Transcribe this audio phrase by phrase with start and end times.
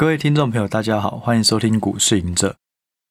[0.00, 2.56] 各位听众朋友，大家好，欢迎收听股市隐者。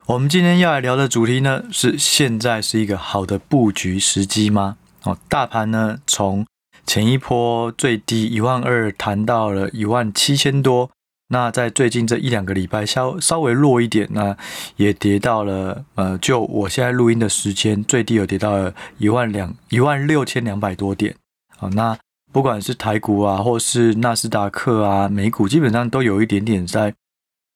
[0.07, 4.77] 我们今天要来聊的主题呢，是现在是一个好的布局时机吗？
[5.03, 6.47] 哦，大盘呢，从
[6.87, 10.89] 前一波最低一万二弹到了一万七千多，
[11.27, 14.35] 那在最近这一两个礼拜稍稍微弱一点，那
[14.77, 21.15] 也跌到了呃，就我现在录音的时间，最低有跌到了一万两一万六千两百多点。
[21.55, 21.95] 好，那。
[22.31, 26.93] 不管是台股啊，或是纳斯达克啊，美股基本上都有一点点在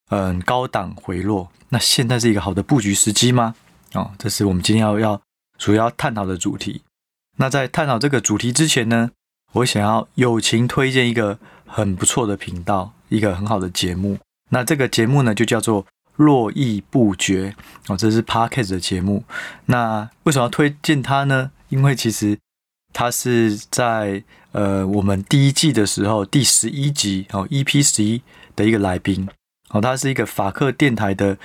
[0.10, 1.50] 嗯高档回落。
[1.70, 3.56] 那现在是一个好的布局时机吗？
[3.94, 5.22] 哦，这是我们今天要要
[5.58, 6.82] 主要探讨的主题。
[7.38, 9.12] 那在探讨这个主题之前呢，
[9.54, 14.18] 我想要友情推荐一个很不错的频道，一个很好的节目。
[14.50, 17.56] 那这个节目呢，就叫做络绎不绝
[17.88, 19.24] 哦，这是 Podcast 的节目。
[19.66, 21.52] 那为什么要推荐它呢？
[21.70, 22.38] 因为其实
[22.94, 28.22] 它是在呃，我们第一季的时候，第十一集哦，EP 十一
[28.56, 29.28] 的一个来宾
[29.72, 31.36] 哦，他是一个法克电台的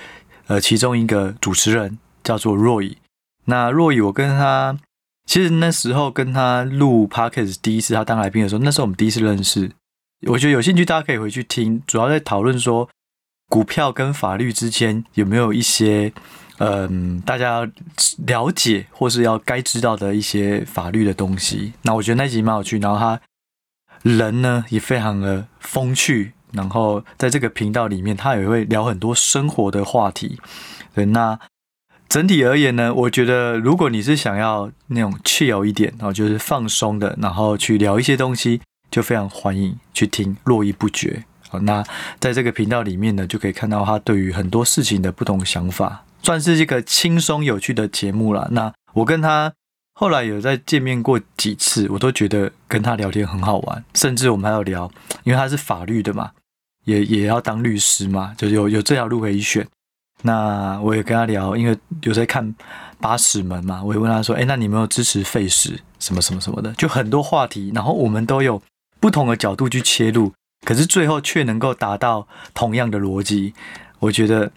[0.45, 2.97] 呃其中一个主持人，叫做 Roy。
[3.45, 4.77] 那 Roy，我跟他
[5.25, 9.71] 其实那时候跟他录 Podcast 第一次他当来宾的时候，那时候我们第一次认识。
[10.27, 12.87] 我觉得有兴趣大家可以回去听，主要在讨论说
[13.47, 16.13] 股票跟法律之间有没有一些。
[16.59, 17.69] 嗯，大家
[18.27, 21.73] 了解或是要该知道的一些法律的东西。
[21.83, 23.19] 那我觉得那集蛮有趣，然后他
[24.03, 30.37] 人呢也非常的风趣，然后在这个频道里面，他也会聊很多生活的话题。
[30.93, 31.39] 对，那
[32.07, 41.23] 整体而言呢，我觉得如果你是想要那种趣聊一点，然后就是放松的，然后去聊一些东西，就非常欢迎去听络绎不绝。
[41.49, 41.83] 好，那
[42.19, 46.05] 在这个频道里面呢，就可以看到他对于很多事情的不同想法。
[46.21, 48.47] 算是一个轻松有趣的节目了。
[48.51, 49.51] 那我跟他
[49.93, 53.83] 后来有在见面过几次，我都觉得跟他聊天很好玩。
[53.95, 54.91] 甚至我们还要聊，
[55.23, 56.31] 因为他是法律的嘛，
[56.85, 59.67] 也也要当律师嘛，就有有这条路可以选。
[60.21, 62.53] 那我也跟他聊，因为有在看
[62.99, 68.61] 八尺门嘛，我也问他说：“哎，那你有没有支持废死什么什么什么的？”就很多话题，然后我们都有
[68.99, 70.33] 不同的角度去切入，
[70.65, 73.53] 可是最后却能够达到同样的逻辑。
[73.99, 74.51] 我觉得。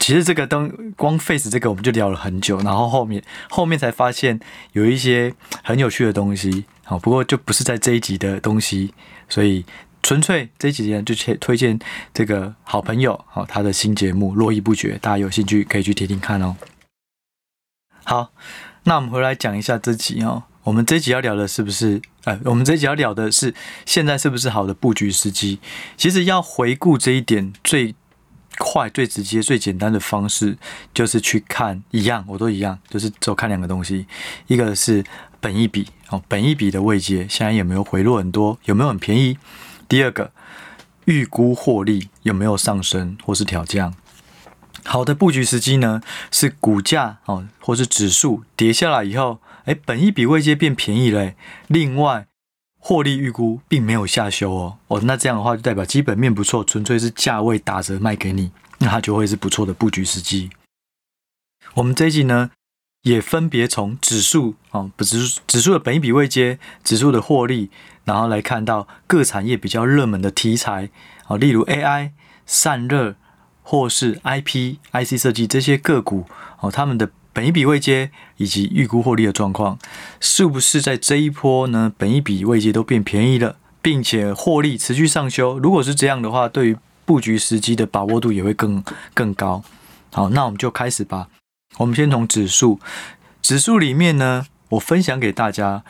[0.00, 4.40] 其实这个灯光 face 这个我们就聊了很久，然后后面后面才发现
[4.72, 8.92] 有一些很有趣的东西，好，不过就不是在这一集的东西，
[9.28, 9.64] 所以
[10.02, 11.78] 纯粹这几集就推荐
[12.12, 16.56] 这个好朋友，好，他的新节目络绎不绝，大家有兴趣可以去听听看哦。
[18.02, 18.32] 好，
[18.82, 22.02] 那我们回来讲一下这集哦，我们这集要聊的是不是？
[22.24, 23.54] 呃，我们这集要聊的是
[23.84, 25.60] 现在是不是好的布局时机？
[25.96, 27.94] 其实要回顾这一点最。
[28.58, 30.56] 快、最直接、最简单的方式
[30.94, 34.06] 就是去看一样，我都一样，就是只有看两个东西，
[34.46, 35.04] 一个是
[35.40, 39.36] 本一笔哦，本一笔的位阶现在有没有回落很多，有没有很便宜？
[39.86, 40.32] 第二个，
[41.04, 43.92] 预估获利有没有上升或是调降？
[44.86, 46.00] 好的布局时机呢，
[46.30, 51.34] 是股价哦，或是指数跌下来以后，诶，本益比未接变便宜了。
[51.68, 52.26] 另外。
[52.78, 60.50] 获利预估并没有下修哦，哦，那这样的话就代表基本面不错，纯粹是价位打折卖给你，那它就会是不错的布局时机。
[61.74, 62.52] 我们这一集呢，
[63.02, 67.70] 也分别从指数哦，不指数指数的本益比未接、指数的获利，
[68.04, 70.88] 然后来看到各产业比较热门的题材
[71.26, 72.12] 哦，例如 AI、
[72.46, 73.16] 散热
[73.64, 76.26] 或是 IP、IC 设计这些个股
[76.60, 77.10] 哦，他们的。
[77.36, 79.78] 本一笔未接以及预估获利的状况，
[80.18, 81.92] 是不是在这一波呢？
[81.98, 85.58] 本一笔未接都变便宜了，并且获利持续上修。
[85.58, 88.82] 如果是这样的话，对于布局时机的把握度也会更
[89.12, 89.62] 更高。
[90.14, 91.28] 好，那我们就开始吧。
[91.76, 92.80] 我们先从指数，
[93.42, 95.84] 指数里面呢，我分享给大家，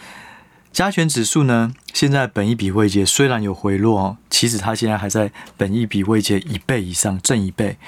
[0.72, 7.78] 加权指数呢，现在本一笔未接虽然有回落哦，其实它现在还在本一笔未接一倍以上，正一倍。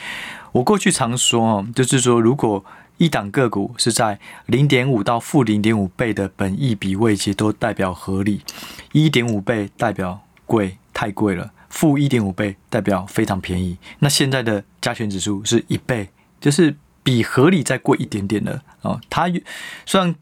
[0.53, 2.65] 我过去常说哦，就是说如果
[2.98, 8.42] 一档个股是在零点五到负零点五倍的本益比位阶都代表合理，
[8.92, 13.78] 一点五倍代表贵，太贵了，负一点五倍代表非常便宜。
[14.00, 16.10] 那现在的加权指数是一倍，
[16.41, 19.01] 就是比合理再贵一点点的哦。
[19.09, 19.30] 它
[19.86, 20.15] 虽然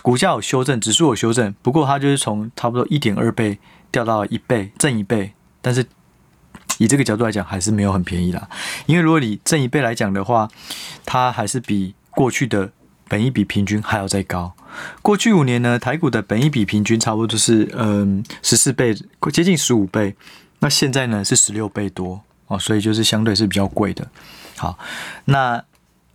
[0.00, 3.58] 股价有修正，指数有修正，不过它就是从差不多一点二倍
[3.90, 5.32] 掉到一倍，正一倍。
[5.60, 5.84] 但是
[6.78, 8.48] 以这个角度来讲，还是没有很便宜啦。
[8.86, 10.48] 因为如果你正一倍来讲的话，
[11.04, 11.94] 它还是比。
[12.14, 12.70] 过去的
[13.08, 14.54] 本益比平均还要再高。
[15.02, 18.94] 过去五年呢，台股的本益比平均差不多是嗯十四倍，
[19.32, 20.14] 接近十五倍。
[20.60, 24.08] 那现在呢是十六倍多哦，所以就是相对是比较贵的。
[24.56, 24.78] 好，
[25.24, 25.62] 那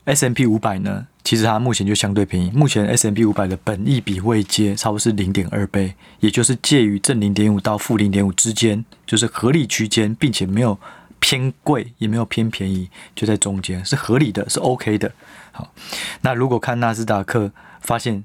[0.06, 2.50] S M P 五百呢，其实它目前就相对便宜。
[2.52, 10.80] 目前 S M P 五百的本益比未接差不多是零点二倍，也就是介于正零点五到负零点五之间，就是合理区间，并且没有
[11.20, 15.12] 偏贵，也没有偏便宜，就在中间，是合理的，是 OK 的。
[15.52, 15.74] 好，
[16.22, 18.24] 那如果看纳斯达克，发现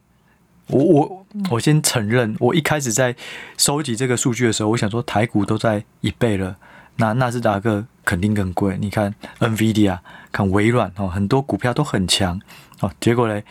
[0.67, 3.17] 我我我先承认，我一开始在
[3.57, 6.57] 收集这个数据的时候，我想说台股都在一倍了，
[6.97, 8.77] 那纳斯达克肯定更贵。
[8.79, 9.99] 你看 NVIDIA，
[10.31, 12.41] 看微软哦，很多股票都很强
[12.81, 13.45] 哦，结果嘞，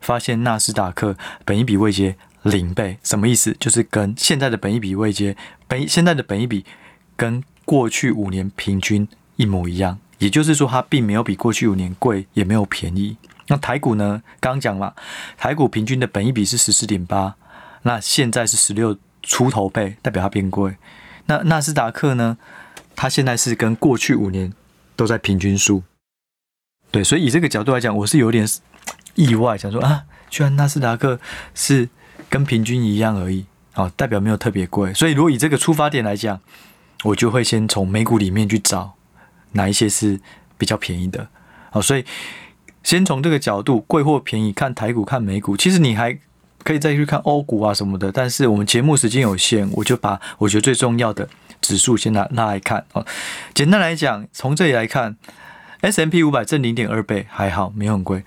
[0.00, 3.56] 发现纳斯达克本一比位阶零倍，什么意思？
[3.60, 5.36] 就是跟现在的本一比位阶，
[5.66, 6.64] 本现在的本一比
[7.16, 9.06] 跟过去五年平均
[9.36, 13.18] 一模一样，也就是说，它并没有比过去五年贵，也没有便宜。
[13.48, 14.22] 那台股呢？
[14.40, 14.94] 刚刚讲嘛，
[15.36, 17.34] 台股平均的本益比是十四点八，
[17.82, 20.78] 那现在是十六出头倍，代表它变贵。
[21.26, 22.38] 那纳斯达克呢？
[22.96, 24.54] 它现在是跟过去五年
[24.96, 25.82] 都在平均数。
[26.90, 28.48] 对，所以以这个角度来讲，我是有点
[29.14, 31.20] 意外，想说啊，居然纳斯达克
[31.54, 31.90] 是
[32.30, 33.44] 跟平均一样而已，
[33.74, 34.94] 哦，代表没有特别贵。
[34.94, 36.40] 所以如果以这个出发点来讲，
[37.04, 38.94] 我就会先从美股里面去找
[39.52, 40.20] 哪一些是
[40.56, 41.28] 比较便宜的。
[41.70, 42.04] 好，所以。
[42.84, 45.54] 先从这个角度，贵或便宜，看台股，看美股。
[45.54, 46.16] 其实你还
[46.62, 48.10] 可以再去看欧股啊什么的。
[48.10, 51.28] 但是我们节目时间有限，我就把我觉得最重要的
[51.60, 53.04] 指数先拿拿来看哦。
[53.52, 55.18] 简单来讲，从这里来看
[55.80, 58.24] ，S M P 五百挣零点二倍，还好，没有很贵。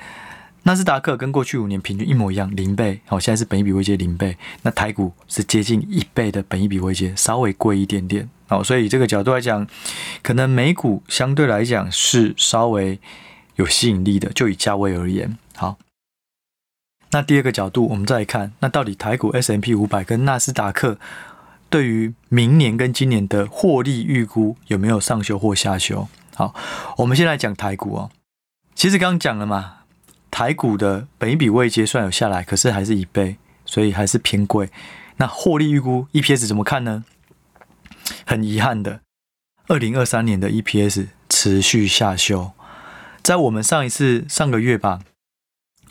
[0.64, 3.00] 纳斯达克跟过去五年平均一模一样，零倍。
[3.08, 4.38] 好，现在是本一比位阶零倍。
[4.62, 8.30] 那台股是接近一倍的本一比位接，稍微贵一点点。
[8.52, 9.66] 好，所以这个角度来讲，
[10.22, 13.00] 可能美股相对来讲是稍微。
[13.58, 15.78] 有吸引力的，就以价位而言，好。
[17.12, 20.98] 那第二个角度，我们再来看，那到底台股 S&P 五百跟纳斯达克
[21.70, 26.08] 对于明年跟今年的获利预估有没有上修或下修？
[26.34, 26.56] 好，
[26.98, 28.10] 我们先来讲台股哦。
[28.74, 29.80] 其实刚刚讲了嘛，
[30.32, 34.70] 台股的本益比位阶算有下来，可是还是一倍，所以还是偏贵。
[35.18, 37.04] 那获利预估 EPS 怎么看呢？
[38.26, 39.02] 很遗憾的，
[39.68, 42.52] 二零二三年的 EPS 持续下修。
[43.24, 45.02] 在我们上一次上个月吧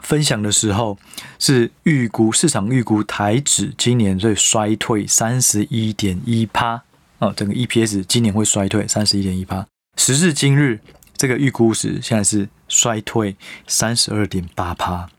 [0.02, 0.99] 分享的时候，
[1.38, 6.82] 是预估市场预估台指今年会衰退三十一点一趴
[7.19, 9.67] 哦，整个 EPS 今年会衰退三十一点一趴。
[9.97, 10.81] 时至今日，
[11.17, 13.37] 这个预估值现在是衰退
[13.67, 15.11] 三十二点八趴，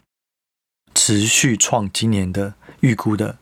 [0.96, 3.38] 持续创今年的预估的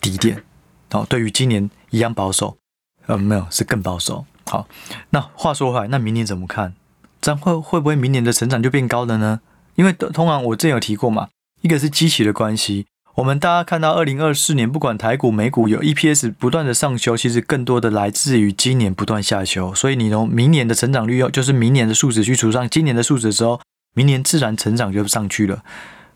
[0.00, 0.44] 低点
[0.90, 1.06] 哦。
[1.08, 2.58] 对于今年一样保守，
[3.06, 4.24] 呃，没有是更保守。
[4.46, 4.66] 好，
[5.10, 6.74] 那话说回来，那明年怎么看？
[7.20, 9.40] 这样会会不会明年的成长就变高了呢？
[9.76, 11.28] 因为通常我之前有提过嘛，
[11.62, 12.86] 一个是基期的关系。
[13.14, 19.74] 我们大家看到二零二四年，不管台股、美股有 EPS 不断的上修，其实更多的来自于今年不断下修。
[19.74, 23.60] 所以你从明年的成长率要就是明年的数值去除上今年的数值之后，
[23.94, 25.62] 明年自然成长就上去了。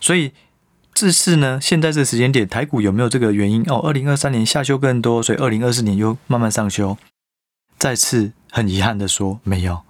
[0.01, 0.33] 所以
[0.97, 3.63] 这次呢，现在这个时间点，台股有没有这个原因？
[3.69, 6.97] 哦，二零二三年下修更多，所以二零二四年又慢慢上修。
[7.79, 9.83] 再次很遗憾的说，没有。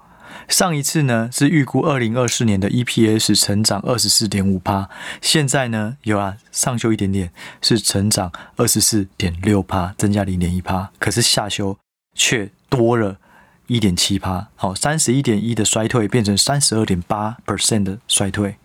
[0.49, 4.91] 上一次呢是预估二零二四年的 EPS 成长二十四点五趴，
[5.23, 7.31] 现在呢有啊上修一点点，
[7.63, 11.79] 是成长二十四点六趴，增加零点一趴，可是下修
[12.17, 13.19] 却多了
[13.67, 18.57] 一点七趴，好，三十一点一的衰退变成三十二点八 percent 的衰退，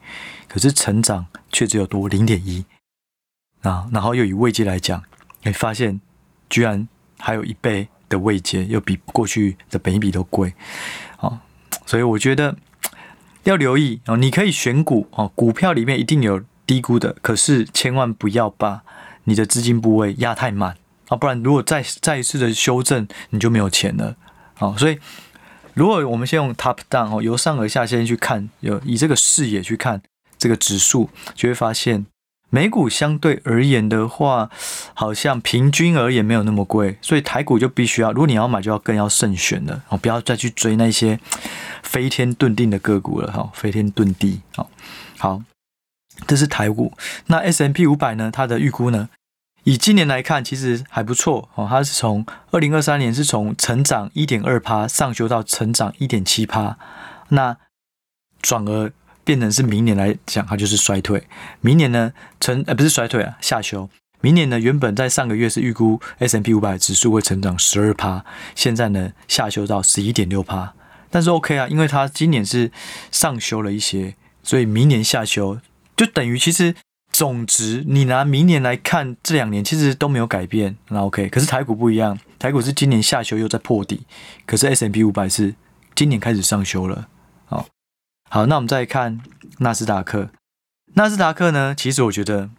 [0.48, 2.66] 可是成长却只有多零点一，
[3.62, 5.04] 啊，然后又以位阶来讲，
[5.44, 6.00] 你发现
[6.50, 6.88] 居然
[7.18, 10.54] 还有一倍的位阶，又比过去的本一笔都贵，
[11.18, 11.40] 好。
[11.86, 12.56] 所以我觉得
[13.44, 18.84] 要留意哦，你可以选股哦，股票里面一定有低估的，可是千万不要把
[19.26, 24.16] 你的资金部位压太满啊，不然如果再再一次的修正，你就没有钱了。
[24.62, 25.00] 好，所以
[25.74, 30.04] 如果我们先用 top down 哦，由上而下先去看，有以这个视野去看
[30.38, 32.06] 这个指数，就会发现。
[32.54, 34.52] 美股相对而言的话，
[34.94, 41.18] 好像平均而言没有那么贵，所以台股就必须要，如果你要买，就要更要慎选了哦，不要再去追那些
[41.82, 44.42] 飞天遁地的个股了哈，飞天遁地。
[44.56, 44.70] 好，
[45.18, 45.42] 好，
[46.28, 46.94] 这是台股。
[47.28, 48.30] 那 S&P 五百呢？
[48.30, 49.10] 它的预估呢？
[49.64, 56.78] 以今年来看，其实还不错哦，它是从二零二三年是从成长一点二趴上修到成长一点七趴，
[57.30, 57.58] 那
[58.42, 58.92] 转而。
[59.24, 61.28] 变成是明年来讲，它就是衰退。
[61.62, 63.88] 明年呢，成呃不是衰退啊，下修。
[64.20, 68.26] 明年呢，原本在上个月是预估 S&P 五百指数会成长十二趴，
[68.56, 70.74] 现在呢下修到十一点六趴。
[71.12, 72.72] 但是 OK 啊，因为它今年是
[73.12, 75.60] 上修了一些，所以明年下修
[75.96, 76.76] 就等于其实
[77.22, 80.76] 总值你拿明年来看，这两年其实都没有改变。
[80.88, 84.08] 那 OK，可是台股不一样，台股是今年下修又在破底，
[84.48, 85.54] 可是 S&P 五百是
[85.94, 87.08] 今年开始上修了。
[87.48, 89.22] 好，那我们再看
[89.60, 90.32] 纳斯达克。
[90.96, 92.50] 纳斯达克呢，其实我觉得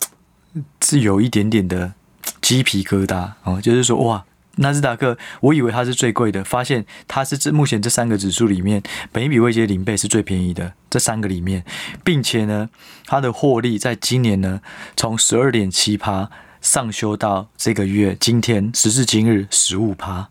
[0.81, 1.95] 是有一点点的
[2.41, 4.25] 鸡皮疙瘩哦，就是说哇，
[4.57, 11.65] 纳斯达克，我以为它是最贵的，发现它是这目前这三个指数里面，本一比未接零倍是最便宜的这三个里面，
[12.05, 12.69] 并且呢，
[13.07, 14.61] 它的获利在今年呢，
[14.97, 16.31] 从十二点七趴
[16.61, 20.29] 上修到这个月今天时至今日十五趴，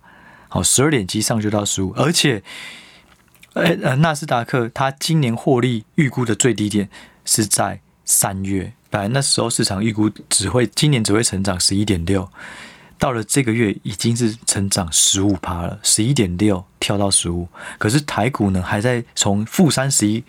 [0.49, 2.43] 好，十二点七上修到十五，而且，
[3.53, 6.89] 呃呃，纳斯达克它今年获利预估的最低点
[7.25, 8.73] 是在三月。
[8.91, 12.29] 本来那时候市场预估只会今年只会成长十一点六，
[13.01, 17.47] 到了这个月已经是成长十五趴了，十一点六跳到十五，
[17.79, 20.23] 可是台股呢还在从负三十一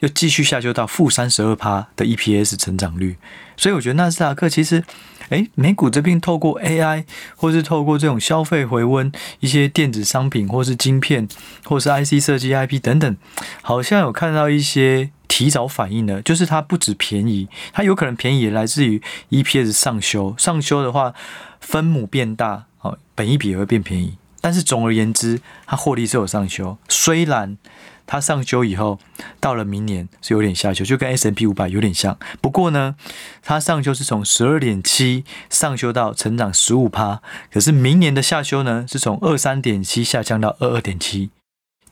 [0.00, 3.16] 又继续下修到负三十二趴的 EPS 成长率，
[3.56, 4.82] 所以我觉得纳斯达克其实，
[5.28, 7.04] 诶，美股这边透过 AI
[7.36, 11.28] 或是透过这种消费回温，一些电子商品或是晶片
[11.62, 13.16] 或是 IC 设计 IP 等等，
[13.62, 15.10] 好像有看到一些。
[15.36, 20.34] 提早反应的，就是它不止便宜，它有可能便宜也来自于 EPS 上修。
[20.38, 21.12] 上修的话，
[21.60, 24.16] 分母变大，哦，本益比也会变便宜。
[24.40, 26.78] 但是总而言之，它获利是有上修。
[26.88, 27.58] 虽然
[28.06, 28.98] 它上修以后，
[29.38, 32.18] 到了明年是有点下修，就跟 S&P 五百有点像。
[32.40, 32.96] 不过呢，
[33.42, 37.20] 它上修是从十二点七上修到成长十五趴，
[37.52, 41.28] 可是明年的下修呢，是从二三点七下降到二二点七。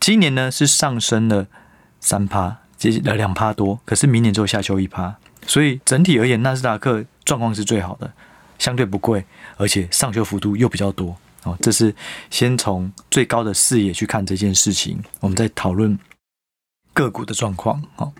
[0.00, 1.48] 今年呢是上升了
[2.00, 2.63] 三趴。
[2.76, 5.16] 接近了两趴多，可是明年之后下修一趴，
[5.46, 8.12] 所以整体而言，纳斯达克状况是最好的，
[8.58, 9.24] 相对不贵，
[9.56, 11.56] 而且上修幅度又比较多哦。
[11.60, 11.94] 这是
[12.30, 15.98] 先从最高的视野去看这件事情，我们再讨论
[16.92, 17.82] 个股的状况。
[17.96, 18.12] 哦，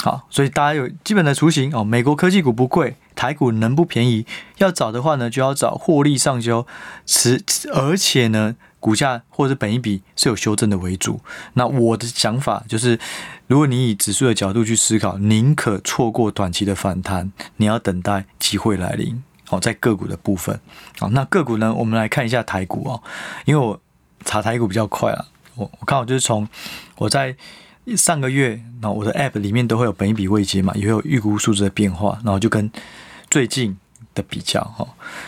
[0.00, 1.82] 好，所以大家有基本的雏形哦。
[1.82, 4.26] 美国科技股不贵，台股能不便宜？
[4.58, 6.66] 要找的话呢，就要找获利上修，
[7.06, 7.42] 持
[7.72, 8.56] 而且呢。
[8.84, 11.18] 股价或者本一比是有修正的为主。
[11.54, 13.00] 那我的想法就是，
[13.46, 19.22] 如果你以指数的角度去思考，宁可错过短期的反弹，你要等待机会来临。
[19.46, 20.60] 好，在个股的部分，
[20.98, 23.02] 好，那个股呢，我们来看一下台股哦，
[23.46, 23.80] 因为我
[24.22, 25.24] 查台股比较快啊，
[25.54, 26.46] 我我刚好就是从
[26.96, 27.34] 我在
[27.96, 32.70] 上个月，那我的 App 里面都会有本一笔未接嘛，也会有预估数字的变化，然后就跟
[33.30, 33.78] 最近
[34.12, 34.86] 的比较哈。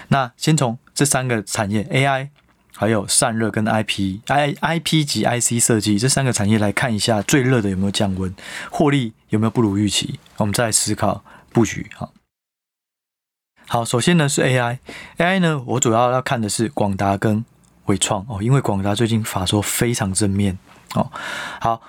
[0.08, 2.28] 那先从这三个产业 AI。
[2.76, 8.34] 还有散热跟 IP、I、IP 及 IC 设计这三个产业来看一下，最热的有没有降温，
[8.70, 10.16] 获利有没有不如预期？
[10.36, 11.90] 我们再来思考布局。
[11.94, 12.12] 好，
[13.66, 17.44] 好，首先呢是 AI，AI 呢我主要要看的是广达跟
[17.86, 20.58] 纬创哦，因为广达最近法说非常正面
[20.94, 21.10] 哦。
[21.60, 21.80] 好，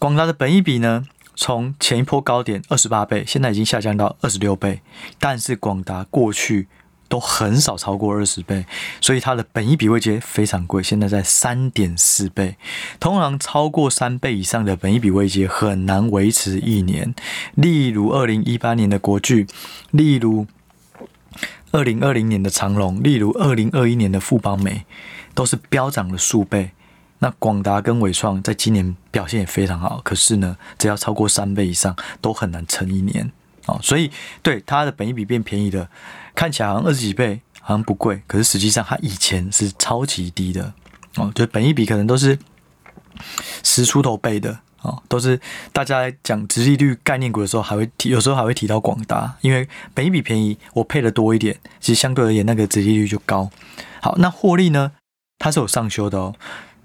[0.00, 1.06] 广达的本益比呢，
[1.36, 4.82] 从前一波高点二十八倍，现在已经下降到二十六倍，
[5.20, 6.66] 但是广达过去。
[7.12, 8.64] 都很少超过二十倍，
[8.98, 12.56] 所以它的本益比位阶非常贵，现在在三点四倍。
[12.98, 17.14] 通常超过三倍以上的本益比位阶很难维持一年。
[17.54, 19.46] 例如二零一八年的国巨，
[19.90, 20.46] 例如
[21.72, 24.86] 二零二零年的长隆，例如二零二一年的富邦美，
[25.34, 26.70] 都是飙涨了数倍。
[27.18, 33.30] 那广达跟纬创在今年表现也非常好，可是呢，只要超过三倍以上，都很难撑一年。
[33.66, 34.10] 哦，所以
[34.42, 35.88] 对它的本益比变便宜的，
[36.34, 40.72] 看起来好像二十几倍，好像不贵，可是实际上它以前是超级低的
[41.16, 42.38] 哦，就本一比可能都是
[43.62, 45.40] 十出头倍的哦，都是
[45.72, 53.50] 大家讲殖利率概念股的时候，还会提，有时候还会提到广达，因为本一笔便宜，我配的多一点，其实相对而言那个殖利率就高。
[54.00, 54.92] 好，那获利呢？
[55.38, 56.34] 它是有上修的哦，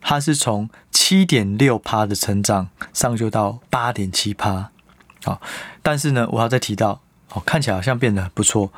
[0.02, 4.72] 它是从七点六趴的成长上修到八点七趴。
[5.24, 5.42] 好，
[5.82, 7.02] 但是呢，我要再提到，
[7.34, 8.72] 哦，看起来好像变得不错。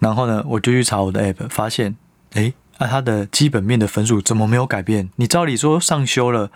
[0.00, 1.94] 然后呢，我就去查我的 app，发现，
[2.32, 5.10] 诶，那、啊、它的基本面的分数怎么没有改变？
[5.16, 6.50] 你照理说上修了，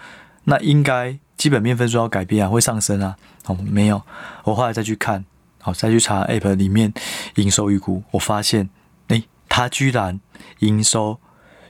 [0.45, 3.17] 那应该基本面分数要改变啊，会上升啊。
[3.47, 4.03] 哦，没有。
[4.45, 5.25] 我后来再去看，
[5.61, 6.93] 好，再去查 app 里面
[7.37, 8.71] 营收预估，我发现，
[9.09, 10.19] 诶，它居然
[10.61, 11.21] 营收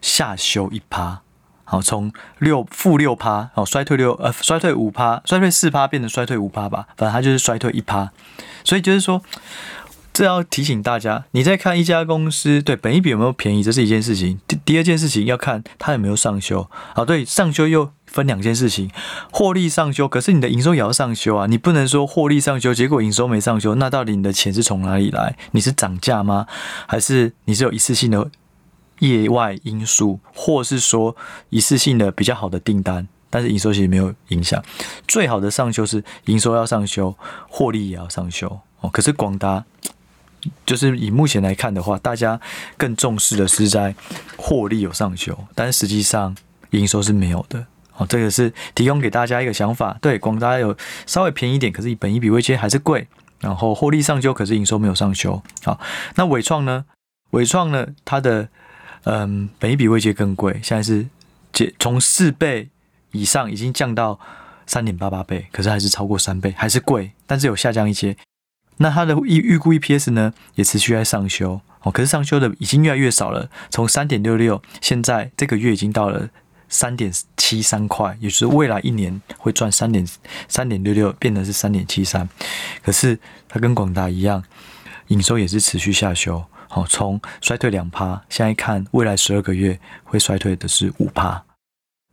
[0.00, 1.22] 下修一趴。
[1.66, 8.12] 好，从六负六趴，好，衰退六呃，衰退五趴，衰退四趴变成衰退五趴吧，反正它就是衰退一趴。
[8.62, 9.20] 所以就是说，
[10.14, 14.38] 这要提醒大家，你在看一家公司对本一比有没有便宜，这是一件事情。
[14.46, 16.70] 第第二件事情要看它有没有上修。
[16.94, 18.88] 好，对，上修又分两件事情，
[19.32, 25.36] 获利上修，可是你的营收也要上修啊，你不能说获利上修，结果营收没上修，那到底你的钱是从哪里来？
[25.50, 26.46] 你是涨价吗？
[26.86, 28.30] 还是你是有一次性的？
[29.00, 31.16] 业外因素，或是说
[31.50, 34.62] 一次性的比较好的订单，但是营收其实没有影响。
[35.08, 37.16] 最好的上修是营收要上修，
[37.48, 38.88] 获利也要上修哦。
[38.90, 39.64] 可是广达
[40.66, 42.40] 就是以目前来看的话，大家
[42.76, 43.94] 更重视的是在
[44.36, 46.36] 获利有上修，但实际上
[46.70, 48.06] 营收是没有的哦。
[48.06, 49.96] 这个是提供给大家一个想法。
[50.00, 53.06] 对，广达有稍微便宜点，可是本益比位阶还是贵，
[53.40, 55.42] 然后获利上修，可是营收没有上修。
[55.62, 55.80] 好，
[56.16, 56.84] 那伟创呢？
[57.30, 57.86] 伟创呢？
[58.04, 58.48] 它的
[59.04, 61.06] 嗯，本益比位阶更贵，现在是
[61.78, 62.68] 从四倍
[63.12, 64.18] 以上已经降到
[64.66, 68.16] 三点八八倍，可是还是超过三倍，还是贵，但是有下降一些。
[68.78, 76.28] 那它的预预估 EPS 呢，也持续在上修哦，可是上修的已经越来越少了，从三点六六，现在这个月已经到了
[76.68, 80.04] 三点七三块，也就是未来一年会赚三点
[80.48, 82.28] 三点六六，变成是三点七三。
[82.82, 84.42] 可是它跟广达一样，
[85.08, 91.44] 营收也是持续下修，哦，从衰退两趴，现在看未来十二个月会衰退的是五趴。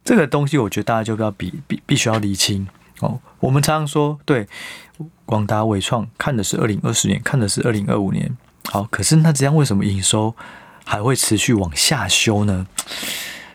[0.03, 2.68] 这个东西我觉得大家就要比必必须要厘清。
[3.00, 4.48] 哦，我们常常说，对，
[5.25, 8.36] 广达、伟创看的是二零二四年，看的是二零二五年。
[8.70, 10.36] 好，可是那这样为什么营收
[10.86, 12.67] 还会持续往下修呢？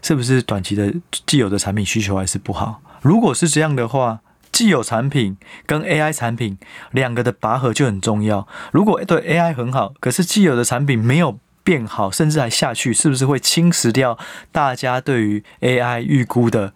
[0.02, 0.94] 是不是短期的
[1.26, 2.80] 既有的产品需求还是不好？
[3.02, 4.20] 如果是这样的话，
[4.52, 5.36] 既有产品
[5.66, 6.58] 跟 AI 产品
[6.92, 8.46] 两个的拔河就很重要。
[8.72, 14.18] 如果对 AI 很好，可是既有的产品没有变好，甚至还下去，是不是会侵蚀掉
[14.52, 16.72] 大家对于 AI 预估的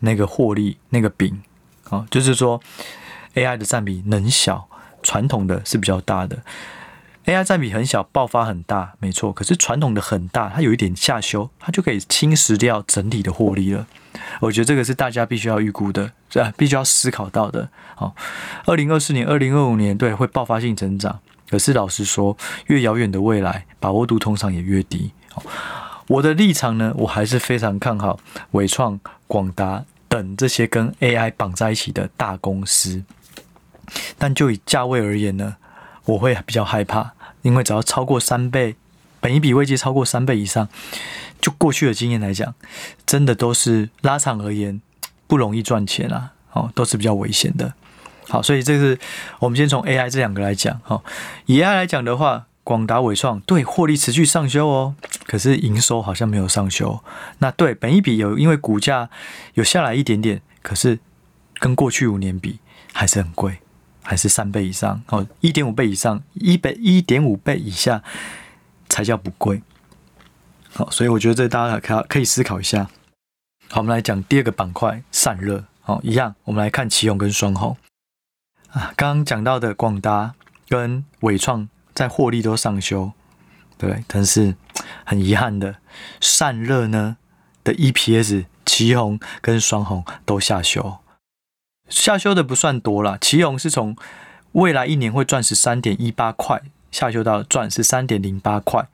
[0.00, 1.42] 那个获利那个饼？
[1.84, 2.60] 好，就是说
[3.34, 4.68] ，AI 的占比能小，
[5.02, 6.38] 传统的是比较大的。
[7.26, 9.32] AI 占比很小，爆发很大，没错。
[9.32, 13.86] 可是传统的很大，它有一点下修，它就可以侵蚀掉整体的获利了。
[14.40, 16.52] 我觉得这个是大家必须要预估的，是吧？
[16.56, 17.68] 必须要思考到的。
[17.94, 18.14] 好，
[18.66, 21.20] 二零二四年、二零二五年，对，会爆发性成长。
[21.48, 22.36] 可是老实说，
[22.66, 25.12] 越遥远的未来，把握度通常也越低。
[26.08, 29.84] 我的立场呢，我还是非常看好伟创、广达。
[30.06, 33.02] 等这些跟 AI 绑在一起的大公司，
[34.24, 35.56] 但就以价位而言呢，
[36.06, 37.12] 我会比较害怕，
[37.42, 38.74] 因为只要超过三倍，
[39.20, 40.66] 本一笔位阶超过三倍以上，
[41.42, 42.54] 就过去的经验来讲，
[43.04, 44.80] 真的都是拉长而言
[45.26, 47.74] 不容易赚钱啊，哦，都是比较危险的。
[48.26, 48.98] 好，所以这是
[49.40, 51.04] 我们先从 AI 这两个来讲，好，
[51.44, 52.46] 以 AI 来讲的话。
[52.64, 54.94] 广达、伟创对获利持续上修哦，
[55.26, 57.04] 可是营收好像没有上修。
[57.40, 59.10] 那对本一比有，因为股价
[59.52, 60.98] 有下来一点点，可是
[61.58, 62.60] 跟过去五年比
[62.94, 63.58] 还是很贵，
[64.04, 68.04] 还是三倍以上哦，一点五倍以上，一倍一点五倍以下
[68.88, 69.62] 才叫不贵。
[70.72, 72.88] 好，所以我觉得这大家可可以思考一下。
[73.68, 75.64] 好，我们来讲第二个板块散热。
[75.80, 77.76] 好，一样，我们来看奇鋐跟双鸿
[78.70, 80.34] 啊，刚刚讲到的广达
[80.68, 81.68] 跟纬创。
[81.94, 83.12] 在获利都上修，
[83.78, 84.56] 对，但是
[85.04, 85.76] 很遗憾的，
[86.20, 87.18] 散热呢
[87.62, 90.98] 的 EPS，奇鋐跟双鸿都下修，
[91.88, 93.18] 下修的不算多啦。
[93.20, 93.96] 奇鋐是从
[94.52, 98.88] 未来一年会赚十三点一八块，下修到赚十三点零八块，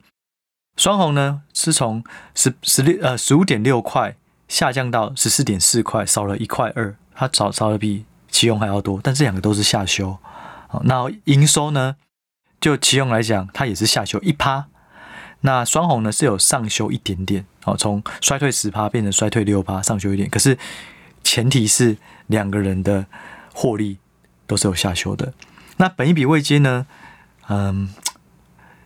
[0.75, 4.15] 双红呢是从十十六呃十五点六块
[4.47, 10.17] 下降到十四点四块，少了一块二，它少少的比奇鋐还要多，但这两个都是下修。
[10.67, 11.95] 好，那营收呢？
[12.59, 14.67] 就奇鋐来讲，它也是下修一趴，
[15.41, 20.29] 那双红呢是有上修一点点，好，从衰退十趴变成衰退六趴，上修一点。
[20.29, 20.57] 可是
[21.31, 21.95] 前提是
[22.27, 23.05] 两个人的
[23.53, 23.99] 获利
[24.45, 25.33] 都是有下修的。
[25.77, 26.85] 那本一笔未接呢？
[27.47, 27.87] 嗯，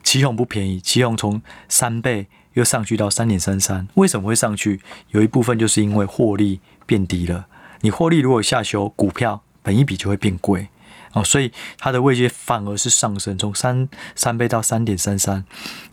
[0.03, 4.79] 奇鋐不便宜，奇鋐从三倍又上去到三点三三，为什么会上去？
[5.09, 7.47] 有一部分就是因为获利变低了。
[7.81, 10.67] 你获利如果下修，股票本一笔就会变贵。
[11.13, 15.43] 哦，所以它的位阶反而是上升，从三三倍到三点三三。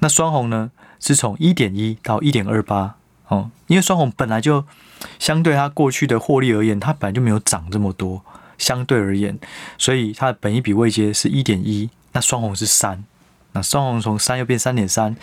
[0.00, 2.96] 那双红呢，是从一点一到一点二八。
[3.28, 4.66] 哦，因为双红本来就
[5.18, 8.22] 相对它过去的获利而言，它本来就没有涨这么多，
[8.58, 9.38] 相对而言，
[9.78, 11.90] 所以它的本益比位阶是一点一。
[12.12, 13.02] 那双红是三，
[13.52, 15.16] 那双红从三又变三点三。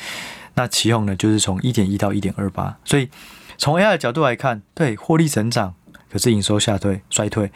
[0.55, 2.77] 那奇红呢，就是从一点一到一点二八。
[2.83, 3.09] 所以
[3.57, 5.75] 从 AI 的角度来看，对获利成长，
[6.11, 7.51] 可是营收下退衰退。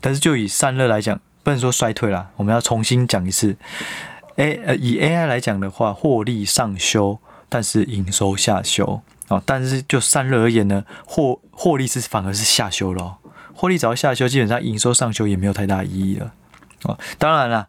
[0.00, 3.56] 但是就以散热来讲，不能说衰退啦，我们要重新讲一次。
[4.36, 7.18] A 呃，以 AI 来讲的话，获利上修，
[7.48, 9.42] 但是营收下修哦。
[9.46, 13.18] 但是就散热而言呢，获获利是反而是下修了。
[13.54, 16.32] 获利只要下修，基本上营收上修也没有太大意义了。
[16.84, 17.66] 哦，当然啦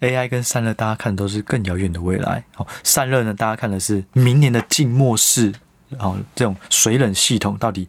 [0.00, 2.44] ，AI 跟散热大家看的都是更遥远的未来。
[2.56, 5.52] 哦，散热呢，大家看的是明年的静默式
[5.98, 7.88] 哦，这种水冷系统到底。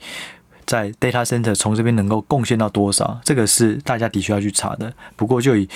[0.65, 3.21] 在 data center 从这边能够贡献到多少？
[3.23, 4.91] 这个是大家的确要去查的。
[5.15, 5.69] 不过就以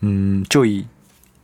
[0.00, 0.84] 嗯，就以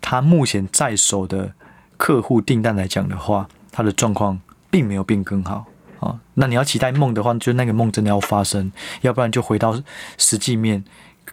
[0.00, 1.52] 他目前在手的
[1.96, 5.66] 客户订单来讲的话，他的状况并没有变更好
[6.00, 6.18] 啊。
[6.34, 8.70] 那你要期待梦的话，就那个梦真的要发生，
[9.02, 9.82] 要不然就回到
[10.16, 10.84] 实际面。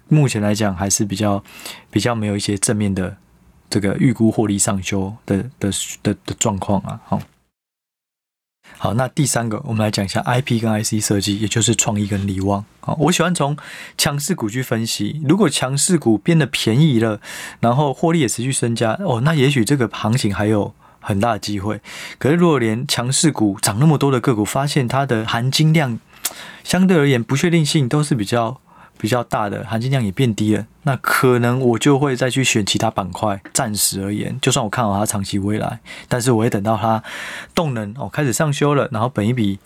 [0.07, 1.43] 目前来讲还是比较
[1.89, 3.17] 比较没有一些正面的
[3.69, 5.71] 这个预估获利上修的的
[6.03, 6.99] 的的状况啊。
[7.05, 7.21] 好。
[8.77, 12.65] 好，那第三个，我们来讲一下 IP 跟 IC 设计，也就是创意跟力旺。
[12.81, 13.55] 啊，我喜欢从
[13.95, 15.21] 强势股去分析。
[15.29, 17.21] 如果强势股变得便宜了，
[17.59, 20.73] 然后获利也持续增加，哦，那也许这个行情还有
[21.05, 21.79] 很大的机会。
[22.17, 25.99] 可是如果连强势股涨那么多的个股，发现它的含金量
[26.63, 28.59] 相对而言不确定性都是比较
[28.97, 33.39] 比较大的，含金量也变低了，那可能我就会再去选其他板块。
[33.53, 37.03] 暂时而言，就算我看好它长期未来，但是我会等到它
[37.53, 39.59] 动能哦开始上修了，然后本一笔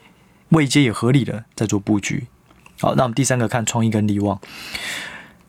[0.49, 2.27] 位阶也合理了，再做布局。
[2.81, 4.39] 好，那我们第三个看创意跟力旺，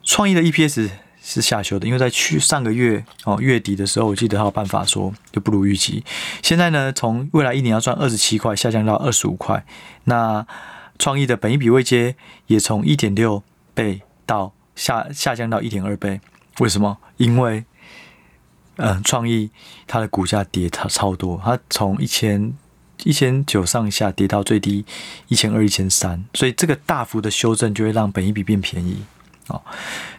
[0.05, 0.90] 创意的 EPS。
[1.31, 6.03] 是下修的，因为在去上个月哦月底的时候，我记得他有办法说就不如预期。
[6.43, 9.64] 现在呢，从未来一年要赚二十七块下降到二十五块。
[10.05, 10.47] 那
[10.99, 12.16] 创意的本一比未接
[12.49, 16.21] 也从一点六倍到下下降到一点二倍。
[16.59, 16.99] 为什么？
[17.16, 17.64] 因为
[18.83, 19.51] 嗯、创意
[19.87, 22.55] 它的股价跌它超多，它从一千
[23.05, 24.87] 一千九上下跌到最低
[25.29, 29.03] 一千二一千三，所以这个大幅的修正就会让本一比变便宜。
[29.51, 29.61] 哦，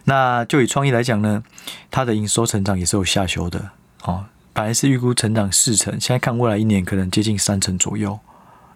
[0.04, 1.42] 那就以创意来讲呢，
[1.90, 3.70] 它的营收成长也是有下修的
[4.04, 4.26] 哦。
[4.52, 8.20] 本来是预估成长四成，现在看未来一年可能接近三成左右。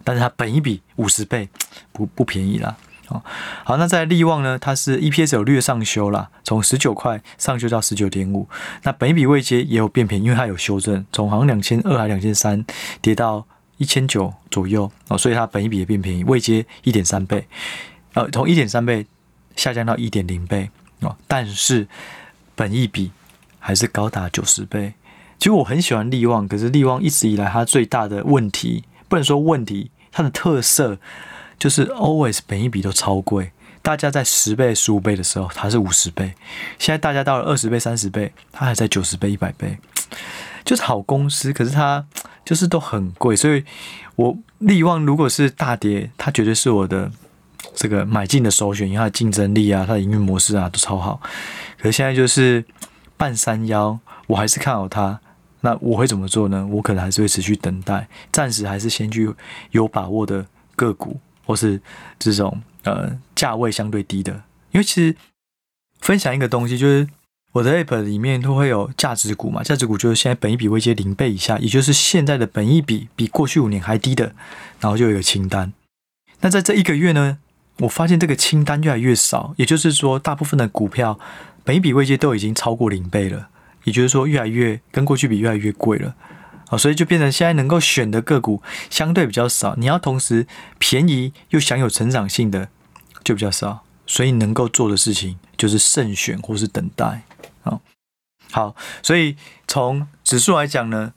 [0.03, 1.49] 但是它本一比五十倍，
[1.91, 2.75] 不不便宜啦。
[3.09, 3.21] 哦，
[3.63, 8.47] 好，那在力旺呢，它是 EPS 有略上修啦，从十九块上修到十九点五。
[8.83, 12.65] 那本一比未接也有变便，因为它有修正，从好像两千二还两千三
[13.01, 13.45] 跌到
[13.77, 17.47] 一千九左右哦，所以它本一比也变便宜，未接一点三倍，
[18.13, 19.05] 呃，从一点三倍。
[19.57, 20.69] 下降到一点零倍
[21.01, 21.89] 哦，但是
[22.55, 23.11] 本益比
[23.59, 24.93] 还是高达九十倍。
[25.37, 30.97] 其实我很喜欢利旺，可是利旺一直以来它最大的问题，不能说问题，它的特色
[31.59, 33.51] 就是 always 本益比都超贵。
[33.83, 36.31] 大家在十倍、十五倍的时候，它是五十倍；
[36.79, 39.77] 现在大家到了二十倍、三十倍，它还在九十倍、一百倍，
[40.65, 42.05] 就是好公司，可是它
[42.43, 43.35] 就是都很贵。
[43.35, 43.63] 所以
[44.15, 47.11] 我利旺如果是大跌，它绝对是我的。
[47.75, 51.21] 这个买进的首选，因为它的竞争力啊，它的营运模式啊都超好。
[51.77, 52.63] 可是现在就是
[53.15, 55.19] 半山腰，我还是看好它。
[55.61, 56.65] 那我会怎么做呢？
[56.67, 59.33] 我可能还是会持续等待，暂时还是先去
[59.71, 61.81] 有把握的个股，或是
[62.19, 64.31] 这种呃价位相对低的。
[64.71, 65.15] 因为其实
[65.99, 67.07] 分享一个东西，就是
[67.53, 74.35] 我的 App 里面都会有价值股嘛，价值股就是现在本一比位接零倍以下，也就是现在的本一比比过去五年还低的，
[74.79, 75.73] 然后就有一个清单。
[76.41, 77.39] 那在这一个月呢？
[77.79, 81.19] 我发现这个清单越来越少，也就是说，大部分的股票
[81.63, 83.49] 本益比位阶都已经超过零倍了，
[83.83, 86.15] 也就是说，越来越跟过去比越来越贵了
[86.69, 90.47] 啊，所以就变成现在能够选的个股相对比较少，你要同时
[90.79, 92.69] 便宜又享有成长性的
[93.23, 97.21] 就比较少，所以能够做的事情就是慎选或是等待
[97.61, 97.79] 啊。
[98.51, 99.35] 好，所以
[99.67, 101.13] 从指数来讲呢，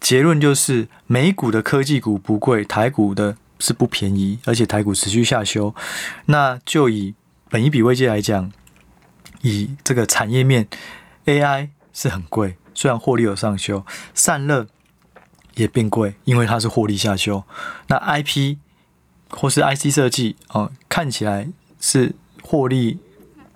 [0.00, 3.36] 结论就是美股的科技股不贵，台股的。
[3.58, 5.74] 是不便宜，而且台股持续下修。
[6.26, 7.14] 那就以
[7.50, 8.52] 本一比位阶来讲，
[9.42, 10.68] 以这个产业面
[11.26, 14.66] ，AI 是很贵，虽然获利有上修，散热
[15.54, 17.42] 也变贵，因为它是获利下修。
[17.88, 18.58] 那 IP
[19.30, 21.48] 或是 IC 设计哦，看起来
[21.80, 22.98] 是获利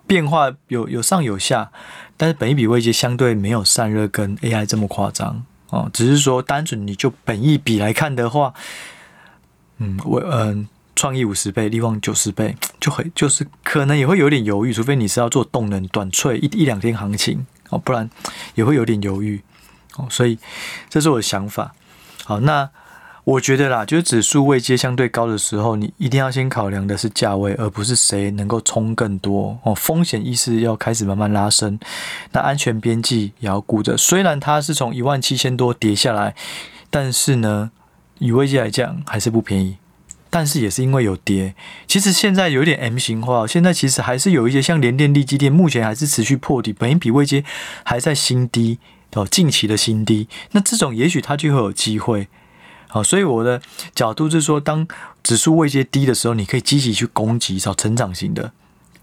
[0.05, 1.71] 变化有有上有下，
[2.17, 8.53] 但是本一笔位阶相对没有散热跟 AI 这么夸张哦，只是说单纯你就本益比来看的话。
[9.79, 18.09] 嗯，我嗯，创意五十倍，力旺九十倍， 就会就是可能也会有点犹豫，除非你是要做动能短脆一一两天行情哦，不然
[18.55, 19.41] 也会有点犹豫
[19.97, 20.05] 哦。
[20.09, 20.37] 所以
[20.89, 21.73] 这是我的想法。
[22.23, 22.69] 好，那
[23.23, 29.73] 我觉得啦，就是指数位阶相对高的时候，你一定要先考量的是价位，而不是谁能够冲更多哦。
[29.73, 31.79] 风险意识要开始慢慢拉升，
[32.33, 33.97] 那安全边际也要顾着。
[33.97, 36.35] 虽然它是从一万七千多跌下来，
[36.89, 37.71] 但是呢。
[38.19, 39.77] 以位阶来讲还是不便宜，
[40.29, 41.55] 但是也是因为有跌。
[41.87, 47.43] 其实现在有点 M 型化，现在其实还是有一些像联电、力积电，目前还是持续破底，本益比位阶
[47.83, 48.79] 还在新低
[49.13, 50.27] 哦，近期的新低。
[50.51, 52.27] 那这种也许它就会有机会。
[52.87, 53.61] 好，所以我的
[53.95, 54.87] 角度是说，当
[55.23, 58.51] 指数位阶低的时候，你可以积极去攻击找成长型的；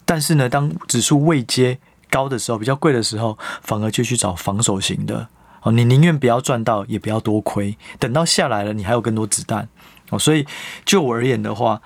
[0.05, 5.29] 但是呢，当指数位阶高的时候，比较贵的时候，反而就去找防守型的。
[5.63, 7.77] 哦，你宁愿不要赚到，也不要多亏。
[7.99, 9.69] 等到下来了，你还有更多子弹。
[10.11, 10.47] 哦，所以
[10.85, 11.83] 就我而言的话，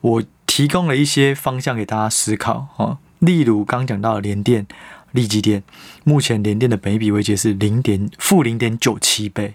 [0.00, 2.68] 我提供了一些方向给大家思考。
[2.76, 4.66] 哦，例如刚讲到的联电、
[5.12, 5.62] 力积电，
[6.04, 9.54] 目前联电的本益比位阶是零点负零点九七倍。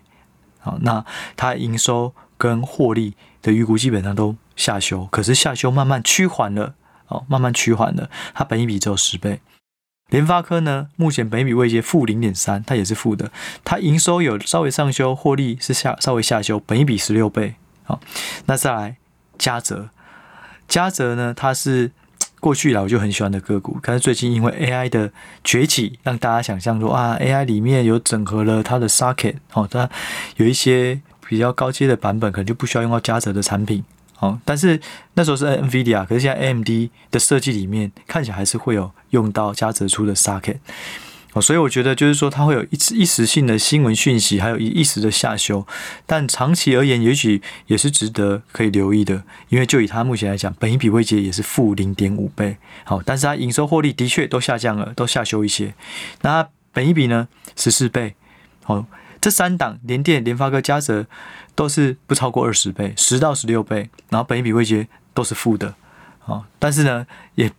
[0.59, 1.05] 好，那
[1.37, 6.75] 它营收跟获利的预估基本上都下修，可是下修慢慢趋缓了。
[7.07, 9.39] 哦，慢慢趋缓了，它本益比只有十倍。
[10.09, 13.31] 联发科呢，目前本益比位阶负零点三，它也是负的。
[13.63, 17.55] 它营收有稍微上修，获利是下稍微下修，本一比十六倍。
[17.83, 17.99] 好，
[18.45, 18.97] 那再来
[19.37, 19.89] 嘉泽，
[20.67, 21.91] 嘉泽呢，它是
[22.39, 25.11] 过去以来我就很喜欢的个股，可是最近因为 AI 的
[25.43, 29.89] 崛起，让大家想象说啊，AI 里面有整合了它的 socket 哦，它
[30.37, 33.83] 有一些比较高阶的版本，可能就不需要用到嘉泽的产品
[34.19, 34.39] 哦。
[34.45, 34.79] 但是
[35.15, 36.69] 那时候是 NVIDIA，可是现在 AMD
[37.11, 40.57] 的设计里面看起来还是会有用到嘉泽出的 socket。
[41.33, 45.63] 哦，所以我觉得就是说，它会有一一时性的新闻讯息，还有一一时的下修，
[46.07, 49.21] 但长期而言，也许也是值得可以留意的。
[49.49, 55.75] 因为就以它目前来讲，本益比位阶也是负零点五倍，好，但是它营收获利的确都下降了，都下修一些。
[56.21, 58.15] 那它本益比呢，十四倍，
[58.63, 58.87] 好，
[59.21, 61.05] 这三档联电、联发科、嘉泽
[61.59, 65.75] 都是不超过二十倍，十到十六倍，然后本益比位阶都是负的，
[66.25, 67.51] 啊，但是呢，也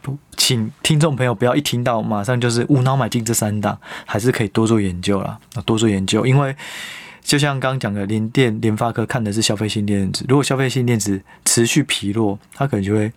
[0.00, 0.18] 不。
[0.36, 6.26] 请听众朋友不要一听到马上就是无脑买进这三档，还是可以多做研究啦，多做研究。
[6.26, 6.56] 因为
[7.22, 13.12] 就像刚刚讲的，联电、联发科看的是消费性电子，如果消费性电子持续疲弱，它可能就会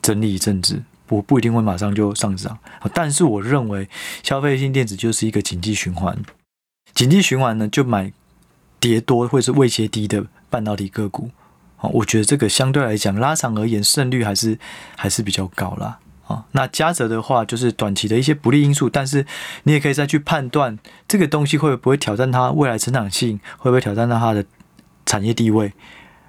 [0.00, 2.58] 整理一阵子，不不一定会马上就上涨。
[2.94, 3.86] 但是我认为
[4.22, 6.16] 消费性电子就是一个景气循环，
[6.94, 8.10] 景气循环呢，就买
[8.80, 11.30] 跌多或是位阶低的半导体个股。
[11.92, 14.58] 我觉得这个相对来讲拉长而言胜率还是
[14.96, 15.98] 还是比较高啦。
[16.52, 19.26] 那嘉泽的话，就是短期的一些不利因素，但是
[19.64, 24.44] 你也可以再去判断这个东西会不会挑战它未来成长性，会不会挑战到它的
[25.04, 25.72] 产业地位。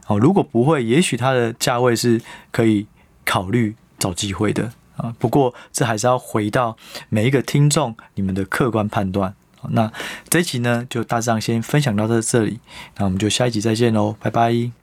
[0.07, 2.19] 哦，如果不会，也许它的价位是
[2.51, 2.87] 可以
[3.23, 5.13] 考虑找机会的啊。
[5.19, 6.75] 不过这还是要回到
[7.09, 9.35] 每一个听众你们的客观判断。
[9.69, 9.91] 那
[10.29, 12.59] 这一集呢，就大致上先分享到这这里，
[12.97, 14.80] 那我们就下一集再见喽，拜拜。